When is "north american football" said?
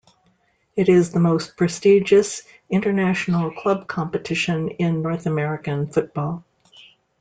5.03-6.43